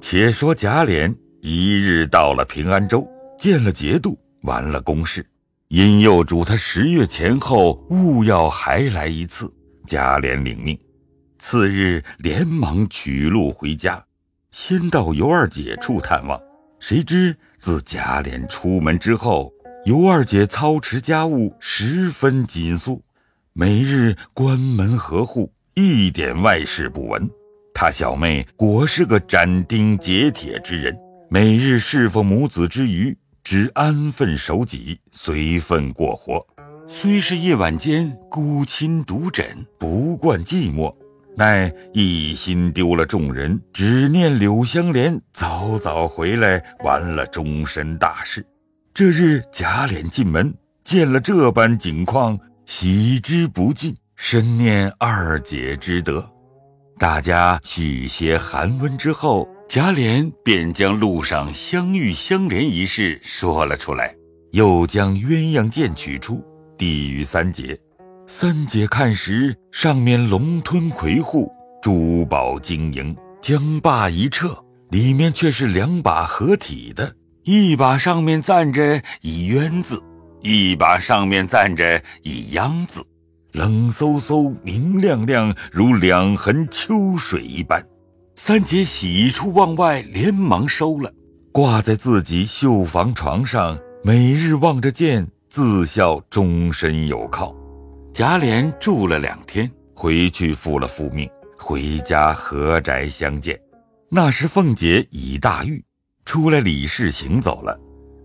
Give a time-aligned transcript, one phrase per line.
[0.00, 3.06] 且说贾琏一日到了平安州，
[3.38, 5.26] 见了节度，完了公事，
[5.68, 9.52] 因又嘱他十月前后务要还来一次。
[9.86, 10.78] 贾琏领命，
[11.38, 14.04] 次日连忙取路回家，
[14.50, 16.40] 先到尤二姐处探望。
[16.78, 19.52] 谁知自贾琏出门之后，
[19.84, 23.02] 尤二姐操持家务十分紧肃，
[23.52, 27.28] 每日关门合户，一点外事不闻。
[27.80, 30.98] 他小妹果是个斩钉截铁之人，
[31.30, 36.44] 每日侍奉母子之余，只安分守己，随分过活。
[36.88, 40.92] 虽是夜晚间孤衾独枕，不惯寂寞，
[41.36, 48.44] 乃一心丢了众人，只念柳香莲早早回来，完了终身大事。
[48.92, 50.52] 这日贾琏进门，
[50.82, 52.36] 见了这般景况，
[52.66, 56.28] 喜之不尽，深念二姐之德。
[56.98, 64.12] 大家续些寒温之后，贾琏便将路上相遇相连一事说了出来，
[64.50, 66.44] 又将鸳鸯剑取出，
[66.76, 67.78] 递于三姐。
[68.26, 71.48] 三姐看时，上面龙吞魁笏，
[71.80, 74.58] 珠宝晶莹，将把一撤，
[74.90, 80.02] 里面却是两把合体的，一把上面赞着一鸳字，
[80.40, 83.06] 一把上面赞着一鸯字。
[83.52, 87.84] 冷飕飕，明亮亮，如两痕秋水一般。
[88.36, 91.12] 三姐喜出望外，连忙收了，
[91.50, 97.54] 挂在自己绣房床上，每日望着剑，自笑终身有靠。
[98.12, 103.58] 贾琏住了两天，回去复了复命，回家合宅相见。
[104.10, 105.84] 那时凤姐已大愈，
[106.24, 107.78] 出来理事行走了。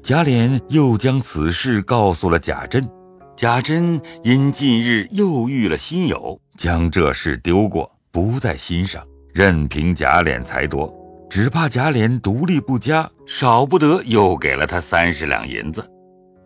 [0.04, 2.88] 贾琏又将此事告诉了贾珍。
[3.36, 9.04] 贾珍因近日又遇了新友，将这事丢过，不在心上，
[9.34, 10.94] 任凭贾琏裁夺，
[11.30, 15.84] 只怕贾琏独立不佳，少不得又给了他三十两银子。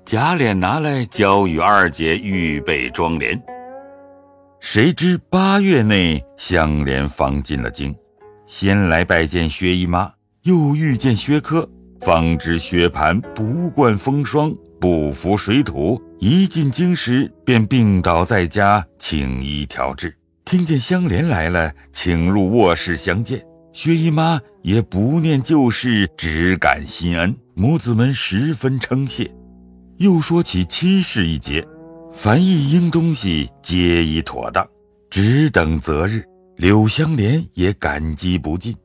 [0.06, 3.38] 贾琏拿来交与二姐预备妆奁。
[4.62, 7.94] 谁知八月内，香莲方进了京，
[8.46, 10.10] 先来拜见薛姨妈，
[10.44, 11.70] 又遇见薛科，
[12.00, 14.56] 方知薛蟠不惯风霜。
[14.80, 20.16] 不服水土，一进京时便病倒在家，请医调治。
[20.46, 23.44] 听见香莲来了，请入卧室相见。
[23.74, 29.30] 薛姨妈也不念旧事，只感心恩，母子们十分称谢。
[29.98, 31.68] 又说起亲事一节，
[32.14, 34.68] 凡一应东西皆已妥当，
[35.10, 36.24] 只等择日。
[36.56, 38.76] 柳香莲也感激不尽。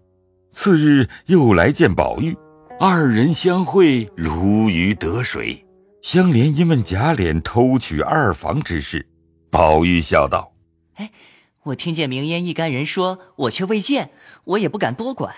[0.52, 2.36] 次日又来见宝玉，
[2.78, 5.64] 二人相会如鱼得水。
[6.02, 9.08] 香莲因问贾琏偷取二房之事，
[9.50, 10.52] 宝玉笑道
[10.98, 11.12] ：“哎，
[11.62, 14.10] 我听见明烟一干人说，我却未见，
[14.44, 15.32] 我也不敢多管。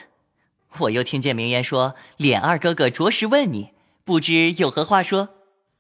[0.79, 3.73] 我又听见明烟说，琏二哥哥着实问你，
[4.07, 5.29] 不知有何话说。”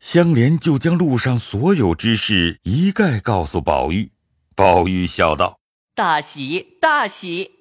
[0.00, 4.12] 香莲就将路上所有之事一概告诉宝玉。
[4.54, 5.58] 宝玉笑道
[5.96, 7.52] ：“大喜大喜，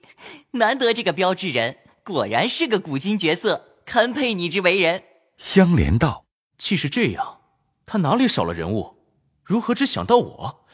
[0.52, 5.04] 难得这个标致人，果然是个古今绝色，堪配你之为人。”
[5.40, 6.23] 香莲道。
[6.64, 7.42] 既是这样，
[7.86, 8.96] 他哪里少了人物？
[9.44, 10.66] 如何只想到我？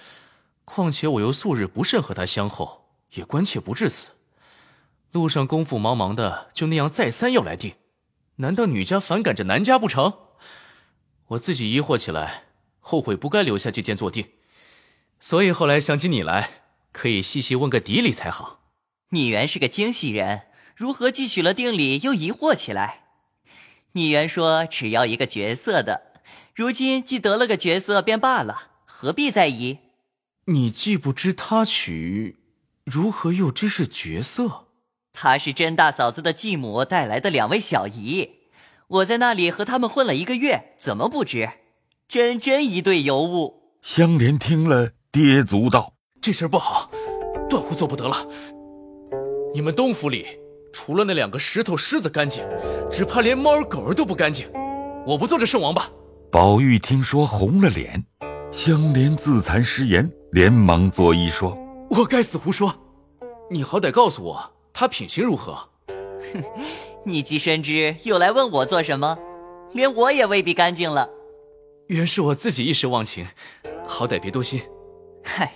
[0.64, 4.10] 况且我又素日不甚和他相厚，也关切不至此。
[5.12, 7.74] 路上功夫忙忙的，就那样再三要来定，
[8.36, 10.14] 难道女家反感着男家不成？
[11.30, 12.44] 我自己疑惑起来，
[12.80, 14.34] 后悔不该留下这件坐定，
[15.20, 16.62] 所以后来想起你来，
[16.92, 18.62] 可以细细问个底里才好。
[19.10, 20.44] 你原是个精细人，
[20.76, 23.06] 如何既许了定礼，又疑惑起来？
[23.94, 26.14] 你原说只要一个角色的，
[26.54, 29.80] 如今既得了个角色便罢了，何必在意？
[30.46, 32.38] 你既不知他娶，
[32.84, 34.68] 如何又知是角色？
[35.12, 38.30] 她是甄大嫂子的继母带来的两位小姨，
[38.88, 41.50] 我在那里和他们混了一个月，怎么不知？
[42.08, 43.74] 真真一对尤物。
[43.82, 46.92] 香莲听了，跌足道：“这事儿不好，
[47.50, 48.28] 断乎做不得了。
[49.54, 50.26] 你们东府里……”
[50.72, 52.46] 除了那两个石头狮子干净，
[52.92, 54.50] 只怕连猫儿狗儿都不干净。
[55.06, 55.90] 我不做这圣王吧。
[56.32, 58.04] 宝玉听说，红了脸。
[58.52, 61.58] 香莲自惭失言，连忙作揖说
[61.90, 62.74] ：“我该死胡说。
[63.50, 65.58] 你好歹告诉我，他品行如何？”
[66.34, 66.44] 哼，
[67.06, 69.18] 你既深知，又来问我做什么？
[69.74, 71.10] 连我也未必干净了。
[71.88, 73.26] 原是我自己一时忘情，
[73.88, 74.62] 好歹别多心。
[75.24, 75.54] 嗨，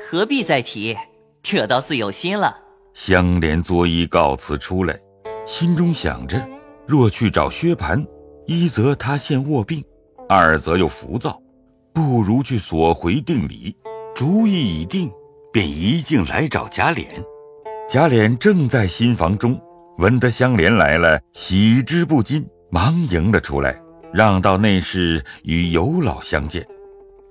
[0.00, 0.96] 何必再提？
[1.42, 2.61] 这倒似有心了。
[2.94, 4.98] 香莲作揖告辞出来，
[5.46, 6.46] 心中想着：
[6.86, 8.06] 若去找薛蟠，
[8.46, 9.82] 一则他现卧病，
[10.28, 11.40] 二则又浮躁，
[11.94, 13.74] 不如去索回定礼。
[14.14, 15.10] 主意已定，
[15.50, 17.06] 便一径来找贾琏。
[17.88, 19.58] 贾琏正在新房中，
[19.96, 23.74] 闻得香莲来了，喜之不禁，忙迎了出来，
[24.12, 26.66] 让到内室与尤老相见。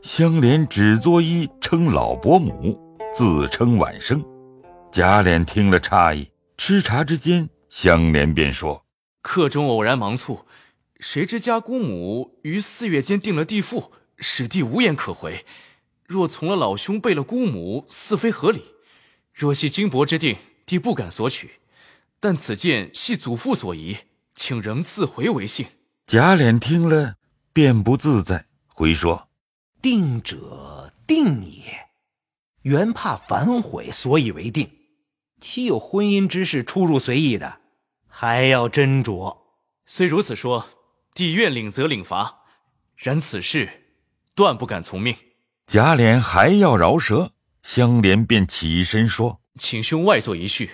[0.01, 2.75] 香莲只作揖称老伯母，
[3.13, 4.23] 自称晚生。
[4.91, 8.85] 贾琏听了诧异，吃茶之间，香莲便说
[9.23, 10.45] ：“客中偶然忙促，
[10.99, 15.45] 谁知家姑母于四月间定了地父，使弟无言可回。
[16.05, 18.61] 若从了老兄，背了姑母，似非合理。
[19.33, 20.35] 若系金帛之定，
[20.65, 21.51] 弟不敢索取。”
[22.19, 23.95] 但此剑系祖父所遗，
[24.35, 25.65] 请仍自回为幸。
[26.05, 27.15] 贾琏听了，
[27.53, 29.29] 便不自在，回说
[29.81, 31.63] ：“定者定也，
[32.63, 34.69] 原怕反悔，所以为定。
[35.41, 37.57] 岂有婚姻之事出入随意的？
[38.07, 39.35] 还要斟酌。
[39.85, 40.69] 虽如此说，
[41.13, 42.43] 帝愿领责领罚。
[42.95, 43.67] 然此事，
[44.35, 45.15] 断不敢从命。”
[45.65, 47.31] 贾琏还要饶舌，
[47.63, 50.69] 香莲便起身说：“请兄外坐一叙。”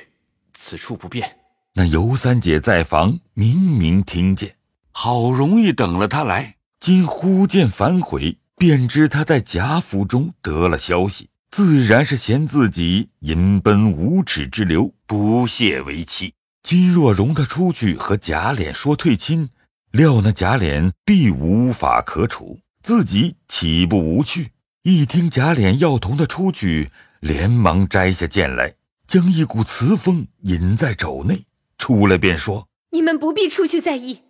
[0.53, 1.39] 此处不便。
[1.73, 4.57] 那尤三姐在房，明明听见，
[4.91, 16.33] 好容易等了他来，今忽见反悔，便知他在贾府中得了消息，自然是嫌自己淫奔无耻之流，不屑为妻。
[16.61, 19.49] 今若容他出去和贾琏说退亲，
[19.91, 24.51] 料那贾琏必无法可处，自己岂不无趣？
[24.83, 26.91] 一听贾琏要同他出去，
[27.21, 28.75] 连忙摘下剑来。
[29.07, 31.45] 将一股雌风引在肘内，
[31.77, 34.23] 出来便说：“你们不必出去在意，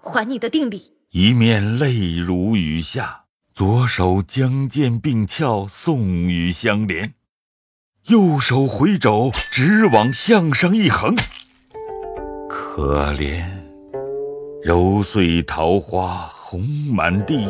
[0.00, 3.19] 还你的定礼。”一面泪如雨下，
[3.60, 7.12] 左手将剑并鞘送与相连，
[8.06, 11.14] 右手回肘直往项上一横。
[12.48, 13.44] 可怜
[14.62, 17.46] 揉碎桃花红满地，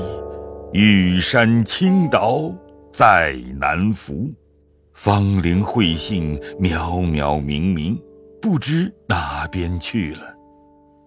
[0.72, 2.52] 玉山倾倒
[2.92, 4.34] 再难扶。
[4.94, 7.96] 芳龄慧性渺渺冥冥，
[8.42, 10.22] 不知哪边去了。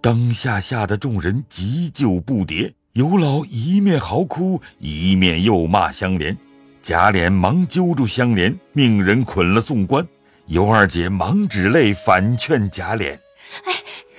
[0.01, 6.37] 当下吓得众人急救不迭，尤老一面嚎哭，一面又骂香莲。
[6.79, 10.07] 贾琏忙揪住香莲，命人捆了送官。
[10.45, 13.17] 尤二姐忙止泪，反劝贾琏
[13.65, 13.73] ：“哎，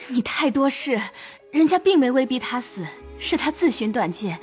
[0.08, 1.00] 你太多事，
[1.52, 2.84] 人家并没威逼他死，
[3.16, 4.40] 是他自寻短见。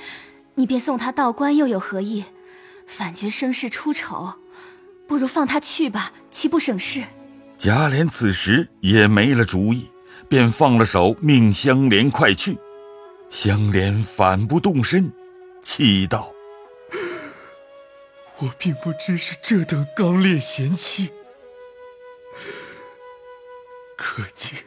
[0.56, 2.24] 你便送他到官，又有何意？
[2.88, 4.36] 反觉生事出丑。”
[5.10, 7.04] 不如放他去吧，岂不省事？
[7.58, 9.90] 贾琏此时也没了主意，
[10.30, 12.58] 便放了手，命香莲快去。
[13.32, 15.10] 香莲反不动身，
[15.62, 16.30] 气道
[18.40, 21.10] ：“我并不知是这等刚烈贤妻，
[23.96, 24.58] 可敬，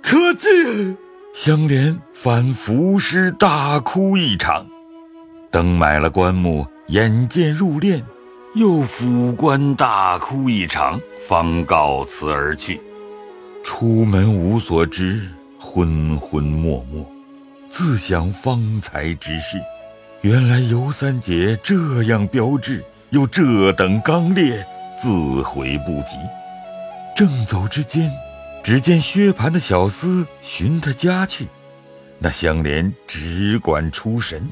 [0.00, 0.96] 可敬。”
[1.34, 4.68] 香莲反伏尸大哭一场，
[5.50, 6.64] 等买了棺木。
[6.88, 8.04] 眼见入殓，
[8.54, 12.80] 又抚棺大哭一场，方告辞而去。
[13.64, 15.22] 出门无所知，
[15.74, 17.04] 昏昏默默，
[17.68, 19.60] 自想方才之事。
[20.20, 24.64] 原来尤三姐这样标致，又这等刚烈，
[24.96, 25.08] 自
[25.42, 26.16] 悔不及。
[27.16, 28.08] 正走之间，
[28.62, 31.48] 只见薛蟠的小厮寻他家去，
[32.20, 34.48] 那香莲只管出神，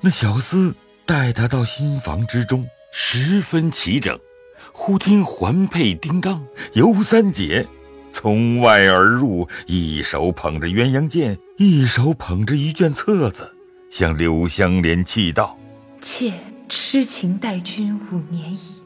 [0.00, 0.74] 那小厮。
[1.06, 4.18] 带他到新房之中，十分齐整。
[4.72, 7.64] 忽听环佩叮当，尤三姐
[8.14, 13.56] 从外而入，一手捧着鸳鸯剑，一手捧着一卷册子，
[13.90, 15.58] 向柳香莲泣道
[16.00, 16.32] ：“妾
[16.68, 18.76] 痴情待君五年矣，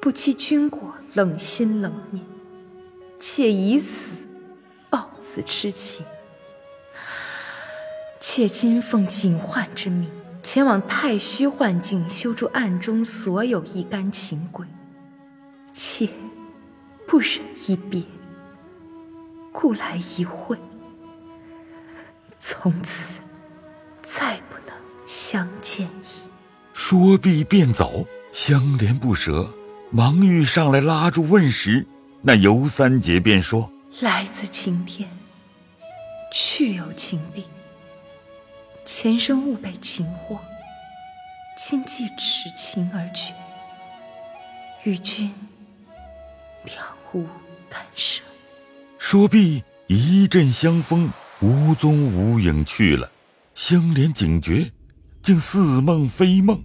[0.00, 2.22] 不期君果冷心冷面，
[3.18, 4.22] 妾以死
[4.90, 6.04] 报此痴情。
[8.20, 10.10] 妾今奉警幻之命。”
[10.42, 14.64] 前往太虚幻境，修筑暗中所有一干情鬼，
[15.72, 16.08] 妾
[17.04, 18.00] 不忍一别，
[19.58, 20.58] 故来一会。
[22.36, 23.20] 从此
[24.02, 26.28] 再不能相见矣。
[26.74, 29.50] 说毕便走，香莲不舍，
[29.90, 31.86] 忙欲上来拉住问时，
[32.20, 35.08] 那尤三姐便说：“来自晴天，
[36.30, 37.46] 去有情地。”
[38.84, 40.38] 前生误被情惑，
[41.56, 43.32] 今既持情而绝，
[44.84, 45.32] 与君
[46.64, 46.76] 两
[47.14, 47.26] 无
[47.70, 48.22] 干涉。
[49.08, 51.08] 说毕，一阵香风，
[51.40, 53.08] 无踪无影去了。
[53.54, 54.68] 香莲警觉，
[55.22, 56.60] 竟似梦非梦。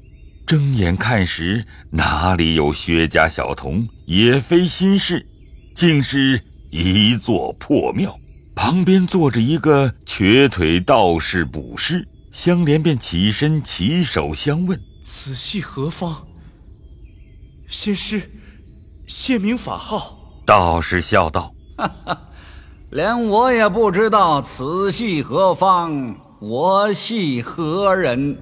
[0.47, 3.87] 睁眼看时，哪里有薛家小童？
[4.07, 5.23] 也非新事，
[5.75, 8.19] 竟是一座破庙。
[8.55, 16.25] 旁边坐着一个瘸腿道士卜师，香莲便起身起手相问：“此系何方？
[17.67, 18.31] 仙师，
[19.05, 21.53] 谢名法号。”道士笑道：“哈哈，
[22.91, 28.37] 连我也不知道此系何方，我系何人。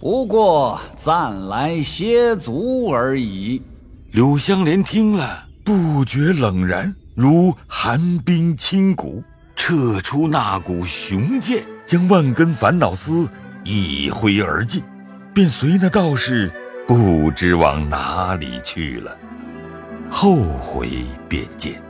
[0.00, 3.62] 不过暂来歇足而已。”
[4.12, 9.22] 柳香莲听了，不觉冷然，如寒冰侵骨，
[9.56, 13.26] 撤出那股雄剑，将万根烦恼丝
[13.64, 14.82] 一挥而尽，
[15.32, 16.52] 便随那道士
[16.86, 19.16] 不知往哪里去了。
[20.10, 20.90] 后回
[21.28, 21.80] 便见。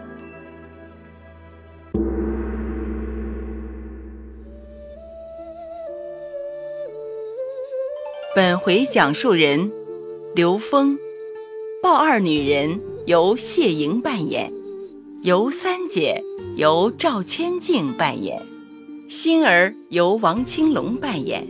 [8.35, 9.71] 本回讲述人
[10.35, 10.99] 刘峰，
[11.83, 14.51] 鲍二女人由谢莹扮演，
[15.21, 16.25] 尤三姐
[16.57, 18.41] 由赵千静扮演，
[19.07, 21.47] 星儿由王青龙扮演，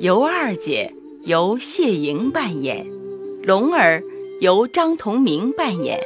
[0.00, 2.84] 尤二姐由谢莹扮演，
[3.44, 4.02] 龙儿
[4.40, 6.00] 由张同明扮演，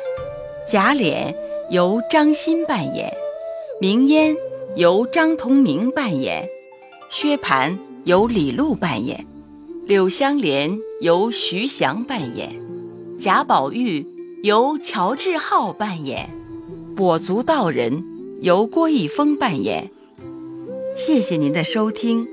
[0.69, 1.35] 贾琏
[1.71, 3.11] 由张欣扮演，
[3.81, 4.37] 明烟
[4.77, 6.47] 由张同明扮演，
[7.09, 9.27] 薛蟠由李璐扮演。
[9.85, 12.49] 柳湘莲由徐翔扮演，
[13.19, 14.07] 贾宝玉
[14.45, 16.31] 由乔志浩扮演，
[16.97, 18.05] 跛足道人
[18.41, 19.91] 由郭一峰扮演。
[20.95, 22.29] 谢谢您的收听。